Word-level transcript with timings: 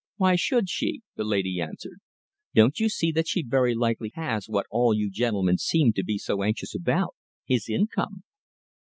"Why 0.17 0.35
should 0.35 0.67
she?" 0.67 1.01
the 1.15 1.23
lady 1.23 1.61
answered. 1.61 1.99
"Don't 2.55 2.79
you 2.79 2.89
see 2.89 3.11
that 3.11 3.27
she 3.27 3.43
very 3.43 3.75
likely 3.75 4.11
has 4.15 4.49
what 4.49 4.65
all 4.71 4.95
you 4.95 5.11
gentlemen 5.11 5.59
seem 5.59 5.93
to 5.93 6.03
be 6.03 6.17
so 6.17 6.41
anxious 6.41 6.73
about 6.73 7.13
his 7.45 7.69
income?" 7.69 8.23